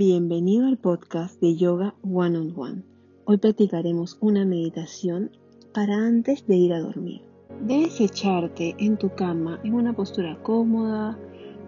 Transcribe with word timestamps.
Bienvenido 0.00 0.68
al 0.68 0.76
podcast 0.76 1.40
de 1.40 1.56
Yoga 1.56 1.92
One 2.04 2.38
on 2.38 2.52
One. 2.56 2.82
Hoy 3.24 3.38
practicaremos 3.38 4.16
una 4.20 4.44
meditación 4.44 5.32
para 5.74 5.96
antes 5.96 6.46
de 6.46 6.54
ir 6.54 6.72
a 6.72 6.78
dormir. 6.78 7.22
Debes 7.66 8.00
echarte 8.00 8.76
en 8.78 8.96
tu 8.96 9.12
cama 9.16 9.58
en 9.64 9.74
una 9.74 9.92
postura 9.94 10.40
cómoda, 10.44 11.18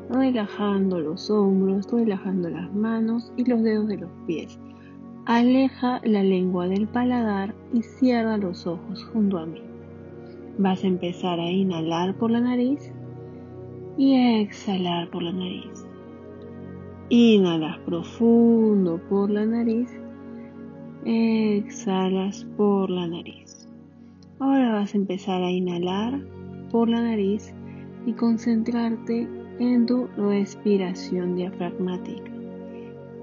relajando 0.09 1.01
los 1.01 1.29
hombros, 1.29 1.91
relajando 1.91 2.49
las 2.51 2.73
manos 2.73 3.33
y 3.37 3.45
los 3.47 3.65
dedos 3.65 3.89
de 3.89 3.97
los 3.97 4.11
pies. 4.29 4.61
Aleja 5.27 6.01
la 6.05 6.23
lengua 6.23 6.69
del 6.69 6.87
paladar 6.87 7.57
y 7.75 7.83
cierra 7.83 8.37
los 8.37 8.65
ojos 8.65 9.03
junto 9.13 9.39
a 9.39 9.47
mí. 9.47 9.61
Vas 10.57 10.85
a 10.85 10.87
empezar 10.87 11.41
a 11.41 11.51
inhalar 11.51 12.17
por 12.17 12.31
la 12.31 12.41
nariz 12.41 12.93
y 13.99 14.15
a 14.15 14.41
exhalar 14.41 15.11
por 15.11 15.25
la 15.25 15.33
nariz. 15.33 15.90
Inhalas 17.13 17.77
profundo 17.81 19.01
por 19.09 19.31
la 19.31 19.45
nariz. 19.45 19.91
Exhalas 21.05 22.47
por 22.57 22.89
la 22.89 23.09
nariz. 23.09 23.67
Ahora 24.39 24.75
vas 24.75 24.95
a 24.95 24.99
empezar 24.99 25.43
a 25.43 25.51
inhalar 25.51 26.21
por 26.71 26.89
la 26.89 27.01
nariz 27.03 27.53
y 28.07 28.13
concentrarte 28.13 29.29
en 29.59 29.87
tu 29.87 30.07
respiración 30.17 31.35
diafragmática. 31.35 32.31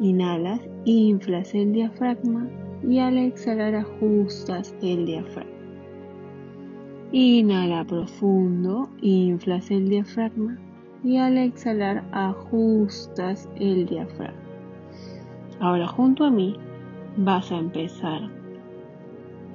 Inhalas, 0.01 0.59
inflas 0.83 1.55
el 1.55 1.71
diafragma 1.71 2.49
y 2.85 2.99
al 2.99 3.17
exhalar 3.17 3.73
ajustas 3.73 4.75
el 4.81 5.05
diafragma. 5.05 5.53
Inhala 7.13 7.85
profundo, 7.85 8.89
inflas 8.99 9.71
el 9.71 9.87
diafragma 9.87 10.59
y 11.07 11.15
al 11.15 11.37
exhalar 11.37 12.03
ajustas 12.11 13.47
el 13.55 13.85
diafragma. 13.85 14.41
Ahora 15.61 15.87
junto 15.87 16.25
a 16.25 16.29
mí 16.29 16.57
vas 17.15 17.49
a 17.49 17.59
empezar 17.59 18.29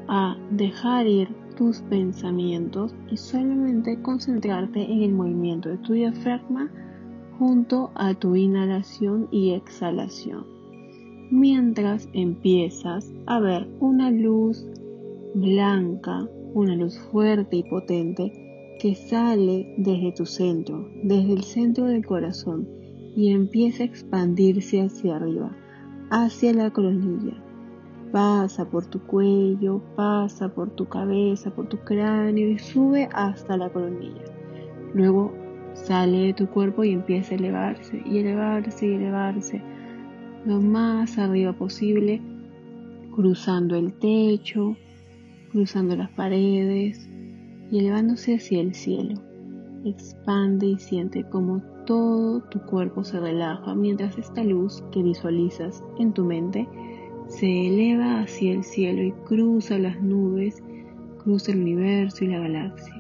a 0.09 0.35
dejar 0.51 1.07
ir 1.07 1.29
tus 1.55 1.83
pensamientos 1.83 2.95
y 3.11 3.19
solamente 3.19 4.01
concentrarte 4.01 4.81
en 4.81 5.03
el 5.03 5.13
movimiento 5.13 5.69
de 5.69 5.77
tu 5.77 5.93
diafragma 5.93 6.71
junto 7.39 7.91
a 7.97 8.15
tu 8.15 8.35
inhalación 8.35 9.29
y 9.31 9.51
exhalación. 9.53 10.47
Mientras 11.31 12.09
empiezas 12.15 13.13
a 13.27 13.41
ver 13.41 13.69
una 13.79 14.11
luz 14.11 14.67
blanca, 15.35 16.27
una 16.55 16.77
luz 16.77 16.99
fuerte 17.11 17.57
y 17.57 17.63
potente 17.65 18.52
que 18.83 18.97
sale 18.97 19.77
desde 19.79 20.11
tu 20.11 20.27
centro, 20.27 20.91
desde 21.05 21.35
el 21.35 21.45
centro 21.45 21.85
del 21.85 22.05
corazón 22.05 22.69
y 23.15 23.31
empieza 23.31 23.85
a 23.85 23.87
expandirse 23.87 24.83
hacia 24.83 25.15
arriba, 25.15 25.57
hacia 26.11 26.53
la 26.53 26.69
coronilla. 26.73 27.41
Pasa 28.11 28.69
por 28.69 28.85
tu 28.87 28.99
cuello, 29.07 29.81
pasa 29.95 30.53
por 30.53 30.71
tu 30.71 30.89
cabeza, 30.89 31.55
por 31.55 31.69
tu 31.69 31.79
cráneo 31.79 32.51
y 32.51 32.59
sube 32.59 33.09
hasta 33.13 33.57
la 33.57 33.71
coronilla. 33.71 34.25
Luego 34.95 35.33
sale 35.75 36.19
de 36.19 36.35
tu 36.35 36.49
cuerpo 36.49 36.83
y 36.83 36.91
empieza 36.91 37.37
a 37.37 37.39
elevarse 37.39 38.03
y 38.05 38.19
elevarse 38.19 38.85
y 38.85 38.95
elevarse 38.95 39.63
lo 40.45 40.61
más 40.61 41.19
arriba 41.19 41.53
posible, 41.53 42.21
cruzando 43.15 43.77
el 43.77 43.93
techo, 43.93 44.77
cruzando 45.53 45.95
las 45.95 46.11
paredes, 46.11 47.12
y 47.73 47.79
elevándose 47.79 48.37
hacia 48.37 48.61
el 48.61 48.75
cielo. 48.75 49.15
Expande 49.85 50.67
y 50.67 50.79
siente 50.79 51.25
como 51.25 51.61
todo 51.87 52.43
tu 52.43 52.61
cuerpo 52.61 53.03
se 53.03 53.19
relaja 53.19 53.75
mientras 53.75 54.17
esta 54.19 54.45
luz 54.45 54.85
que 54.93 55.03
visualizas 55.03 55.83
en 55.99 56.13
tu 56.13 56.25
mente 56.25 56.69
se 57.27 57.69
eleva 57.69 58.21
hacia 58.21 58.53
el 58.53 58.63
cielo 58.63 59.03
y 59.03 59.13
cruza 59.25 59.79
las 59.79 60.01
nubes, 60.03 60.63
cruza 61.25 61.53
el 61.53 61.63
universo 61.63 62.25
y 62.25 62.29
la 62.29 62.41
galaxia. 62.41 62.95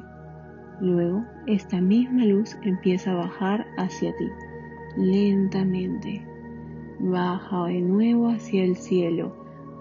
Luego, 0.80 1.22
esta 1.46 1.80
misma 1.80 2.24
luz 2.24 2.56
empieza 2.62 3.12
a 3.12 3.16
bajar 3.16 3.66
hacia 3.76 4.16
ti, 4.16 4.28
lentamente. 4.96 6.26
Baja 6.98 7.66
de 7.66 7.82
nuevo 7.82 8.28
hacia 8.28 8.64
el 8.64 8.76
cielo, 8.76 9.36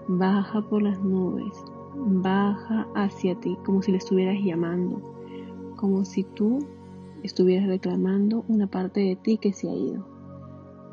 baja 0.06 0.60
por 0.68 0.82
las 0.82 1.00
nubes, 1.00 1.52
baja 1.94 2.86
hacia 2.94 3.34
ti 3.40 3.56
como 3.64 3.82
si 3.82 3.92
le 3.92 3.98
estuvieras 3.98 4.38
llamando, 4.42 5.00
como 5.76 6.04
si 6.04 6.24
tú 6.24 6.58
estuvieras 7.22 7.68
reclamando 7.68 8.44
una 8.48 8.66
parte 8.66 9.00
de 9.00 9.16
ti 9.16 9.38
que 9.38 9.52
se 9.52 9.68
ha 9.68 9.74
ido. 9.74 10.06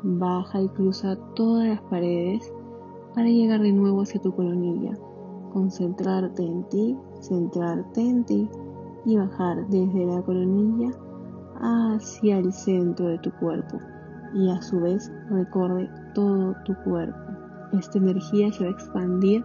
Baja 0.02 0.62
y 0.62 0.68
cruza 0.68 1.16
todas 1.34 1.68
las 1.68 1.80
paredes 1.82 2.52
para 3.14 3.28
llegar 3.28 3.60
de 3.60 3.72
nuevo 3.72 4.02
hacia 4.02 4.20
tu 4.20 4.34
colonilla, 4.34 4.96
concentrarte 5.52 6.42
en 6.42 6.64
ti, 6.68 6.96
centrarte 7.20 8.00
en 8.00 8.24
ti 8.24 8.48
y 9.04 9.16
bajar 9.16 9.66
desde 9.68 10.06
la 10.06 10.22
colonilla 10.22 10.90
hacia 11.60 12.38
el 12.38 12.52
centro 12.52 13.08
de 13.08 13.18
tu 13.18 13.30
cuerpo 13.32 13.78
y 14.34 14.48
a 14.50 14.62
su 14.62 14.80
vez 14.80 15.10
recorre 15.28 15.90
todo 16.14 16.54
tu 16.64 16.74
cuerpo. 16.84 17.18
Esta 17.72 17.98
energía 17.98 18.52
se 18.52 18.64
va 18.64 18.70
a 18.70 18.72
expandir 18.72 19.44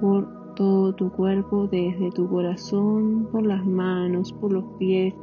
por 0.00 0.45
todo 0.56 0.92
tu 0.94 1.10
cuerpo, 1.12 1.68
desde 1.68 2.10
tu 2.10 2.28
corazón, 2.28 3.28
por 3.30 3.46
las 3.46 3.64
manos, 3.64 4.32
por 4.32 4.52
los 4.52 4.64
pies, 4.78 5.14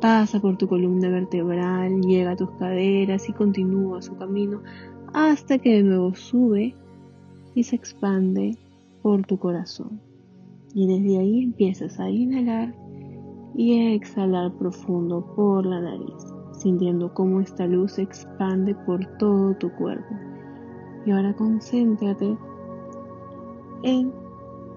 pasa 0.00 0.40
por 0.40 0.56
tu 0.56 0.66
columna 0.66 1.08
vertebral, 1.08 2.00
llega 2.00 2.32
a 2.32 2.36
tus 2.36 2.50
caderas 2.58 3.28
y 3.28 3.32
continúa 3.32 4.02
su 4.02 4.16
camino 4.16 4.62
hasta 5.12 5.58
que 5.58 5.76
de 5.76 5.82
nuevo 5.82 6.14
sube 6.14 6.74
y 7.54 7.62
se 7.62 7.76
expande 7.76 8.56
por 9.02 9.24
tu 9.26 9.38
corazón. 9.38 10.00
Y 10.74 10.86
desde 10.86 11.18
ahí 11.18 11.44
empiezas 11.44 11.98
a 12.00 12.10
inhalar 12.10 12.74
y 13.54 13.78
a 13.78 13.94
exhalar 13.94 14.52
profundo 14.54 15.24
por 15.34 15.66
la 15.66 15.80
nariz, 15.80 16.32
sintiendo 16.52 17.12
cómo 17.12 17.40
esta 17.40 17.66
luz 17.66 17.92
se 17.92 18.02
expande 18.02 18.74
por 18.86 19.04
todo 19.18 19.54
tu 19.54 19.70
cuerpo. 19.72 20.14
Y 21.06 21.10
ahora 21.10 21.34
concéntrate 21.34 22.36
en 23.82 24.12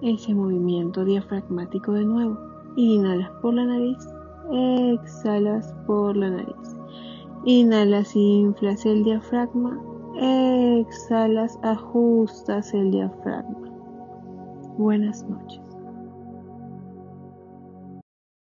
ese 0.03 0.33
movimiento 0.35 1.05
diafragmático 1.05 1.93
de 1.93 2.05
nuevo. 2.05 2.37
Inhalas 2.75 3.31
por 3.41 3.53
la 3.53 3.65
nariz, 3.65 3.97
exhalas 4.51 5.73
por 5.87 6.15
la 6.15 6.29
nariz. 6.29 6.75
Inhalas 7.45 8.15
inflas 8.15 8.85
el 8.85 9.03
diafragma, 9.03 9.81
exhalas, 10.19 11.57
ajustas 11.63 12.73
el 12.73 12.91
diafragma. 12.91 13.69
Buenas 14.77 15.23
noches. 15.29 15.62